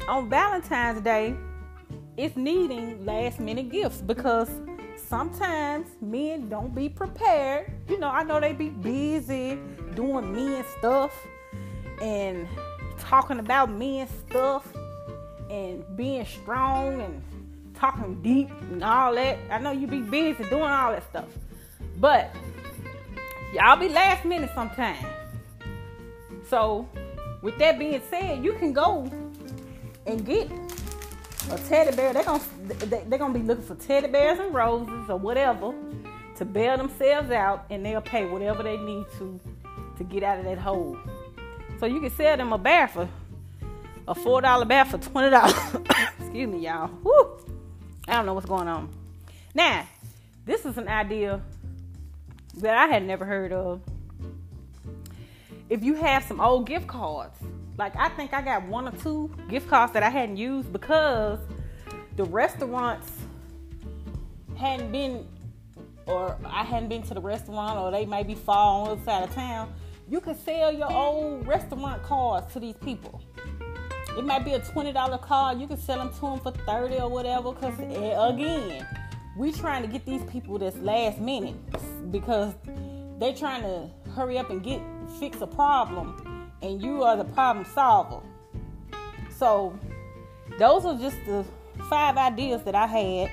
On 0.08 0.28
Valentine's 0.28 1.00
Day, 1.00 1.34
it's 2.16 2.36
needing 2.36 3.04
last 3.04 3.40
minute 3.40 3.70
gifts 3.70 4.02
because 4.02 4.50
sometimes 4.96 5.88
men 6.00 6.48
don't 6.48 6.74
be 6.74 6.88
prepared. 6.88 7.72
You 7.88 7.98
know, 7.98 8.08
I 8.08 8.22
know 8.22 8.40
they 8.40 8.52
be 8.52 8.68
busy 8.68 9.58
doing 9.94 10.32
men 10.34 10.64
stuff 10.78 11.12
and 12.02 12.46
talking 12.98 13.38
about 13.38 13.70
men 13.70 14.06
stuff 14.26 14.66
and 15.50 15.84
being 15.96 16.24
strong 16.24 17.00
and 17.00 17.22
talking 17.74 18.22
deep 18.22 18.50
and 18.70 18.82
all 18.84 19.14
that. 19.14 19.38
I 19.50 19.58
know 19.58 19.72
you 19.72 19.86
be 19.86 20.00
busy 20.00 20.44
doing 20.44 20.62
all 20.62 20.92
that 20.92 21.08
stuff. 21.10 21.28
But 21.98 22.34
y'all 23.52 23.76
be 23.76 23.88
last 23.88 24.24
minute 24.24 24.50
sometimes. 24.54 25.04
So 26.48 26.88
with 27.42 27.58
that 27.58 27.78
being 27.78 28.00
said, 28.10 28.44
you 28.44 28.52
can 28.54 28.72
go 28.72 29.10
and 30.06 30.24
get 30.24 30.50
a 31.50 31.58
teddy 31.68 31.96
bear. 31.96 32.12
They're 32.12 32.24
gonna 32.24 32.42
they're 33.06 33.18
gonna 33.18 33.34
be 33.34 33.42
looking 33.42 33.64
for 33.64 33.74
teddy 33.74 34.08
bears 34.08 34.38
and 34.38 34.54
roses 34.54 35.10
or 35.10 35.16
whatever 35.16 35.74
to 36.36 36.44
bail 36.44 36.76
themselves 36.76 37.30
out, 37.30 37.66
and 37.70 37.84
they'll 37.84 38.00
pay 38.00 38.24
whatever 38.26 38.62
they 38.62 38.76
need 38.76 39.04
to 39.18 39.40
to 39.98 40.04
get 40.04 40.22
out 40.22 40.38
of 40.38 40.44
that 40.44 40.58
hole. 40.58 40.96
So 41.78 41.86
you 41.86 42.00
can 42.00 42.10
sell 42.10 42.36
them 42.36 42.52
a 42.52 42.58
bear 42.58 42.88
for 42.88 43.08
a 44.10 44.14
four 44.14 44.42
dollar 44.42 44.64
bath 44.64 44.90
for 44.90 44.98
twenty 44.98 45.30
dollars. 45.30 45.54
Excuse 46.18 46.48
me, 46.48 46.58
y'all. 46.58 46.90
I 48.08 48.14
don't 48.14 48.26
know 48.26 48.34
what's 48.34 48.46
going 48.46 48.66
on. 48.66 48.92
Now, 49.54 49.86
this 50.44 50.66
is 50.66 50.76
an 50.76 50.88
idea 50.88 51.40
that 52.56 52.76
I 52.76 52.86
had 52.88 53.04
never 53.06 53.24
heard 53.24 53.52
of. 53.52 53.80
If 55.68 55.84
you 55.84 55.94
have 55.94 56.24
some 56.24 56.40
old 56.40 56.66
gift 56.66 56.88
cards, 56.88 57.36
like 57.78 57.94
I 57.94 58.08
think 58.10 58.34
I 58.34 58.42
got 58.42 58.66
one 58.66 58.88
or 58.88 58.92
two 58.98 59.30
gift 59.48 59.68
cards 59.68 59.92
that 59.92 60.02
I 60.02 60.10
hadn't 60.10 60.36
used 60.36 60.72
because 60.72 61.38
the 62.16 62.24
restaurants 62.24 63.12
hadn't 64.56 64.90
been, 64.90 65.24
or 66.06 66.36
I 66.44 66.64
hadn't 66.64 66.88
been 66.88 67.02
to 67.02 67.14
the 67.14 67.20
restaurant, 67.20 67.78
or 67.78 67.92
they 67.92 68.06
may 68.06 68.24
be 68.24 68.34
far 68.34 68.80
on 68.80 68.84
the 68.86 68.90
other 68.92 69.04
side 69.04 69.28
of 69.28 69.34
town. 69.36 69.72
You 70.08 70.20
can 70.20 70.36
sell 70.36 70.72
your 70.72 70.92
old 70.92 71.46
restaurant 71.46 72.02
cards 72.02 72.52
to 72.54 72.58
these 72.58 72.74
people. 72.74 73.22
It 74.18 74.24
might 74.24 74.44
be 74.44 74.52
a 74.52 74.60
$20 74.60 75.20
card. 75.22 75.60
You 75.60 75.66
can 75.66 75.78
sell 75.78 75.98
them 75.98 76.12
to 76.14 76.20
them 76.20 76.40
for 76.40 76.50
30 76.50 76.96
or 76.96 77.08
whatever. 77.08 77.52
Because, 77.52 77.78
eh, 77.80 78.28
again, 78.28 78.86
we 79.36 79.52
trying 79.52 79.82
to 79.82 79.88
get 79.88 80.04
these 80.04 80.22
people 80.24 80.58
this 80.58 80.76
last 80.76 81.18
minute 81.18 81.54
because 82.10 82.54
they're 83.18 83.34
trying 83.34 83.62
to 83.62 83.88
hurry 84.10 84.38
up 84.38 84.50
and 84.50 84.62
get 84.62 84.80
fix 85.18 85.40
a 85.40 85.46
problem 85.46 86.50
and 86.62 86.82
you 86.82 87.02
are 87.02 87.16
the 87.16 87.24
problem 87.24 87.64
solver. 87.64 88.20
So 89.36 89.78
those 90.58 90.84
are 90.84 90.98
just 90.98 91.16
the 91.26 91.44
five 91.88 92.16
ideas 92.16 92.62
that 92.64 92.74
I 92.74 92.86
had 92.86 93.30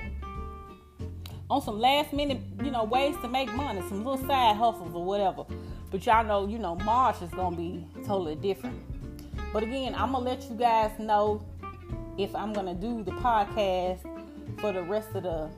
on 1.50 1.62
some 1.62 1.78
last 1.78 2.12
minute, 2.12 2.40
you 2.62 2.70
know, 2.70 2.84
ways 2.84 3.16
to 3.22 3.28
make 3.28 3.52
money, 3.52 3.80
some 3.88 4.04
little 4.04 4.26
side 4.26 4.56
hustles 4.56 4.94
or 4.94 5.04
whatever. 5.04 5.44
But 5.90 6.04
y'all 6.04 6.24
know, 6.24 6.46
you 6.46 6.58
know, 6.58 6.74
March 6.76 7.22
is 7.22 7.30
gonna 7.30 7.56
be 7.56 7.86
totally 8.06 8.36
different. 8.36 8.78
But 9.52 9.62
again, 9.62 9.94
I'm 9.94 10.12
gonna 10.12 10.24
let 10.24 10.48
you 10.48 10.56
guys 10.56 10.90
know 10.98 11.42
if 12.18 12.34
I'm 12.34 12.52
gonna 12.52 12.74
do 12.74 13.02
the 13.02 13.12
podcast 13.12 14.00
for 14.60 14.72
the 14.72 14.82
rest 14.82 15.08
of 15.14 15.22
the 15.22 15.48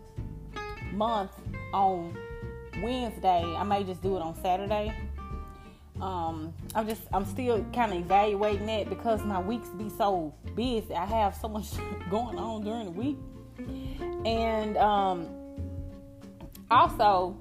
month 0.92 1.32
on 1.73 2.16
Wednesday. 2.82 3.42
I 3.56 3.64
may 3.64 3.85
just 3.85 4.02
do 4.02 4.16
it 4.16 4.23
on 4.23 4.40
Saturday. 4.42 4.94
Um, 6.00 6.54
I'm 6.75 6.87
just 6.87 7.02
I'm 7.12 7.26
still 7.26 7.64
kind 7.75 7.92
of 7.92 7.99
evaluating 7.99 8.66
that 8.66 8.88
because 8.88 9.23
my 9.25 9.40
weeks 9.40 9.68
be 9.70 9.90
so 9.99 10.35
busy. 10.54 10.94
I 10.94 11.04
have 11.04 11.35
so 11.35 11.49
much 11.49 11.66
going 12.11 12.38
on 12.38 12.62
during 12.62 12.87
the 12.87 12.90
week, 12.92 13.18
and 14.25 14.76
um, 14.76 15.28
also 16.70 17.37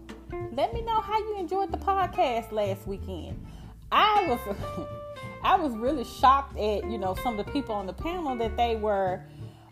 let 0.52 0.74
me 0.74 0.82
know 0.82 1.00
how 1.00 1.18
you 1.20 1.38
enjoyed 1.38 1.72
the 1.72 1.78
podcast 1.78 2.52
last 2.52 2.88
weekend. 2.88 3.46
I 3.92 4.26
was 4.28 4.88
I 5.44 5.56
was 5.56 5.74
really 5.74 6.04
shocked 6.04 6.58
at 6.58 6.90
you 6.90 6.98
know 6.98 7.16
some 7.24 7.40
of 7.40 7.46
the 7.46 7.52
people 7.52 7.76
on 7.76 7.86
the 7.86 7.94
panel 7.94 8.36
that 8.36 8.58
they 8.58 8.76
were 8.76 9.22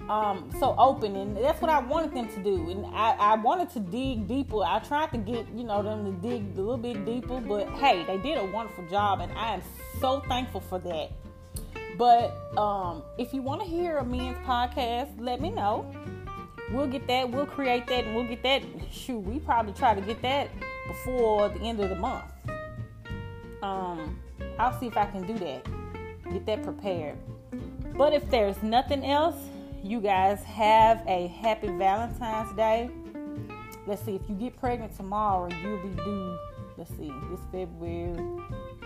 um, 0.09 0.49
so 0.59 0.75
open, 0.77 1.15
and 1.15 1.35
that's 1.35 1.61
what 1.61 1.69
I 1.69 1.79
wanted 1.79 2.13
them 2.13 2.29
to 2.29 2.43
do. 2.43 2.69
And 2.69 2.85
I, 2.87 3.11
I 3.11 3.35
wanted 3.35 3.69
to 3.71 3.79
dig 3.79 4.27
deeper. 4.27 4.63
I 4.63 4.79
tried 4.79 5.11
to 5.11 5.17
get 5.17 5.47
you 5.55 5.63
know 5.63 5.83
them 5.83 6.05
to 6.05 6.27
dig 6.27 6.43
a 6.57 6.61
little 6.61 6.77
bit 6.77 7.05
deeper, 7.05 7.39
but 7.41 7.67
hey, 7.71 8.03
they 8.05 8.17
did 8.17 8.37
a 8.37 8.45
wonderful 8.45 8.87
job, 8.87 9.19
and 9.19 9.31
I 9.33 9.55
am 9.55 9.61
so 9.99 10.21
thankful 10.21 10.61
for 10.61 10.79
that. 10.79 11.11
But 11.97 12.57
um, 12.57 13.03
if 13.17 13.33
you 13.33 13.41
want 13.41 13.61
to 13.61 13.67
hear 13.67 13.97
a 13.97 14.05
men's 14.05 14.37
podcast, 14.45 15.09
let 15.19 15.41
me 15.41 15.49
know. 15.49 15.91
We'll 16.71 16.87
get 16.87 17.07
that. 17.07 17.29
We'll 17.31 17.45
create 17.45 17.87
that, 17.87 18.05
and 18.05 18.15
we'll 18.15 18.27
get 18.27 18.43
that. 18.43 18.61
Shoot, 18.91 19.19
we 19.19 19.39
probably 19.39 19.73
try 19.73 19.95
to 19.95 20.01
get 20.01 20.21
that 20.21 20.49
before 20.87 21.49
the 21.49 21.59
end 21.59 21.79
of 21.79 21.89
the 21.89 21.95
month. 21.95 22.25
Um, 23.61 24.19
I'll 24.59 24.77
see 24.79 24.87
if 24.87 24.97
I 24.97 25.05
can 25.05 25.25
do 25.27 25.37
that. 25.39 25.65
Get 26.31 26.45
that 26.45 26.63
prepared. 26.63 27.17
But 27.95 28.13
if 28.13 28.29
there's 28.29 28.61
nothing 28.63 29.05
else, 29.05 29.35
you 29.83 30.01
guys 30.01 30.43
have 30.43 31.03
a 31.07 31.27
happy 31.27 31.67
Valentine's 31.67 32.53
Day. 32.55 32.89
Let's 33.85 34.03
see, 34.03 34.15
if 34.15 34.21
you 34.27 34.35
get 34.35 34.57
pregnant 34.59 34.95
tomorrow, 34.97 35.49
you'll 35.63 35.79
be 35.79 35.95
due, 36.03 36.37
let's 36.77 36.89
see, 36.91 37.11
this 37.29 37.39
February, 37.51 38.13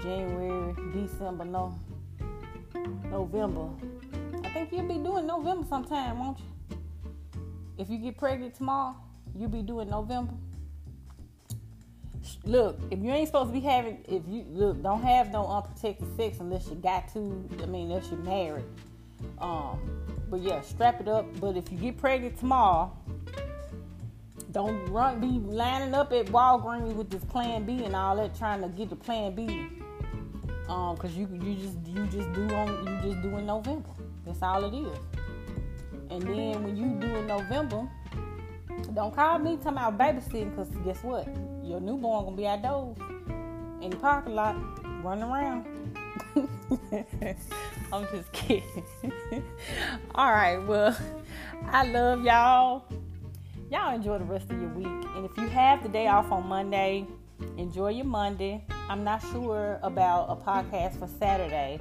January, 0.03 0.75
December, 0.93 1.45
no, 1.45 1.73
November. 3.09 3.69
I 4.43 4.49
think 4.49 4.71
you'll 4.71 4.87
be 4.87 4.99
doing 4.99 5.25
November 5.25 5.65
sometime, 5.67 6.19
won't 6.19 6.37
you? 6.39 6.77
If 7.77 7.89
you 7.89 7.97
get 7.97 8.17
pregnant 8.17 8.53
tomorrow, 8.53 8.95
you'll 9.35 9.49
be 9.49 9.63
doing 9.63 9.89
November 9.89 10.33
look, 12.45 12.79
if 12.91 12.99
you 12.99 13.11
ain't 13.11 13.27
supposed 13.27 13.49
to 13.49 13.53
be 13.53 13.65
having, 13.65 14.03
if 14.07 14.23
you 14.27 14.45
look, 14.49 14.81
don't 14.81 15.01
have 15.03 15.31
no 15.31 15.47
unprotected 15.47 16.15
sex 16.15 16.39
unless 16.39 16.67
you 16.67 16.75
got 16.75 17.11
to. 17.13 17.49
I 17.61 17.65
mean, 17.65 17.91
unless 17.91 18.09
you're 18.09 18.19
married. 18.19 18.65
Um, 19.39 19.79
but 20.29 20.41
yeah, 20.41 20.61
strap 20.61 21.01
it 21.01 21.07
up. 21.07 21.25
But 21.39 21.57
if 21.57 21.71
you 21.71 21.77
get 21.77 21.97
pregnant 21.97 22.37
tomorrow, 22.37 22.91
don't 24.51 24.85
run, 24.89 25.19
be 25.19 25.27
lining 25.27 25.93
up 25.93 26.11
at 26.11 26.27
Walgreens 26.27 26.93
with 26.93 27.09
this 27.09 27.23
Plan 27.25 27.63
B 27.65 27.83
and 27.83 27.95
all 27.95 28.15
that, 28.17 28.37
trying 28.37 28.61
to 28.61 28.69
get 28.69 28.89
the 28.89 28.95
Plan 28.95 29.33
B. 29.33 29.67
Um, 30.67 30.95
cause 30.95 31.13
you 31.13 31.27
you 31.33 31.55
just 31.55 31.77
you 31.85 32.05
just 32.05 32.31
do 32.33 32.49
on 32.55 32.87
you 32.87 33.11
just 33.11 33.21
do 33.21 33.35
in 33.37 33.45
November. 33.45 33.89
That's 34.25 34.41
all 34.41 34.63
it 34.63 34.73
is. 34.73 34.97
And 36.09 36.21
then 36.21 36.63
when 36.63 36.77
you 36.77 36.87
do 36.99 37.15
in 37.15 37.27
November, 37.27 37.89
don't 38.93 39.13
call 39.13 39.39
me 39.39 39.57
talking 39.57 39.73
about 39.73 39.97
babysitting, 39.97 40.55
cause 40.55 40.69
guess 40.85 41.03
what? 41.03 41.27
Your 41.63 41.79
newborn 41.79 42.25
gonna 42.25 42.37
be 42.37 42.47
outdoors 42.47 42.97
in 43.81 43.91
the 43.91 43.97
parking 43.97 44.35
lot, 44.35 44.55
running 45.03 45.23
around. 45.23 45.65
I'm 47.93 48.07
just 48.11 48.31
kidding. 48.31 48.63
All 50.15 50.31
right, 50.31 50.57
well, 50.57 50.97
I 51.67 51.85
love 51.87 52.23
y'all. 52.23 52.85
Y'all 53.69 53.95
enjoy 53.95 54.17
the 54.17 54.25
rest 54.25 54.49
of 54.51 54.59
your 54.59 54.69
week. 54.69 54.87
And 55.15 55.25
if 55.25 55.35
you 55.37 55.47
have 55.47 55.81
the 55.83 55.89
day 55.89 56.07
off 56.07 56.31
on 56.31 56.47
Monday, 56.47 57.07
enjoy 57.57 57.89
your 57.89 58.05
Monday. 58.05 58.63
I'm 58.89 59.03
not 59.03 59.21
sure 59.31 59.79
about 59.81 60.25
a 60.29 60.35
podcast 60.35 60.99
for 60.99 61.07
Saturday. 61.19 61.79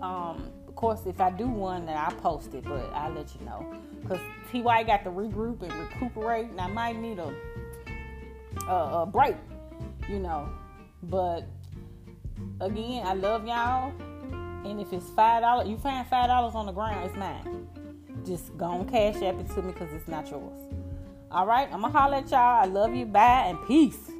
Um, 0.00 0.50
of 0.66 0.74
course, 0.74 1.00
if 1.06 1.20
I 1.20 1.30
do 1.30 1.46
one, 1.46 1.86
then 1.86 1.96
I'll 1.96 2.12
post 2.12 2.54
it, 2.54 2.64
but 2.64 2.90
I'll 2.94 3.12
let 3.12 3.34
you 3.34 3.44
know. 3.46 3.74
Because 4.00 4.20
TY 4.50 4.82
got 4.84 5.04
to 5.04 5.10
regroup 5.10 5.62
and 5.62 5.72
recuperate, 5.74 6.50
and 6.50 6.60
I 6.60 6.68
might 6.68 6.96
need 6.96 7.18
a, 7.18 7.34
a, 8.68 9.02
a 9.02 9.06
break, 9.06 9.36
you 10.08 10.18
know. 10.18 10.48
But 11.02 11.46
again, 12.60 13.06
I 13.06 13.14
love 13.14 13.46
y'all. 13.46 13.92
And 14.64 14.80
if 14.80 14.92
it's 14.92 15.08
five 15.10 15.42
dollars, 15.42 15.68
you 15.68 15.78
find 15.78 16.06
five 16.08 16.26
dollars 16.26 16.54
on 16.54 16.66
the 16.66 16.72
ground, 16.72 17.04
it's 17.06 17.16
mine. 17.16 17.68
Just 18.24 18.56
go 18.56 18.72
and 18.80 18.90
cash 18.90 19.16
app 19.22 19.38
it 19.38 19.48
to 19.54 19.62
me 19.62 19.72
because 19.72 19.92
it's 19.92 20.08
not 20.08 20.28
yours. 20.28 20.58
All 21.30 21.46
right, 21.46 21.68
I'm 21.72 21.82
gonna 21.82 21.92
holler 21.96 22.16
at 22.18 22.30
y'all. 22.30 22.62
I 22.62 22.64
love 22.64 22.94
you. 22.94 23.06
Bye 23.06 23.46
and 23.48 23.58
peace. 23.66 24.10